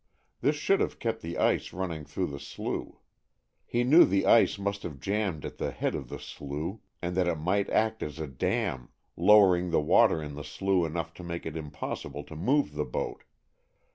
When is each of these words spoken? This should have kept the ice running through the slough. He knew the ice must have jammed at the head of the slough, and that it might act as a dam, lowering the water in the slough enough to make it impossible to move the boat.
This 0.41 0.55
should 0.55 0.79
have 0.79 0.97
kept 0.97 1.21
the 1.21 1.37
ice 1.37 1.71
running 1.73 2.05
through 2.05 2.25
the 2.25 2.39
slough. 2.39 3.03
He 3.67 3.83
knew 3.83 4.03
the 4.03 4.25
ice 4.25 4.57
must 4.57 4.81
have 4.81 4.99
jammed 4.99 5.45
at 5.45 5.59
the 5.59 5.69
head 5.69 5.93
of 5.93 6.09
the 6.09 6.17
slough, 6.17 6.79
and 7.03 7.15
that 7.15 7.27
it 7.27 7.35
might 7.35 7.69
act 7.69 8.01
as 8.01 8.17
a 8.17 8.25
dam, 8.25 8.89
lowering 9.15 9.69
the 9.69 9.79
water 9.79 10.19
in 10.19 10.33
the 10.33 10.43
slough 10.43 10.87
enough 10.87 11.13
to 11.13 11.23
make 11.23 11.45
it 11.45 11.55
impossible 11.55 12.23
to 12.23 12.35
move 12.35 12.73
the 12.73 12.83
boat. 12.83 13.23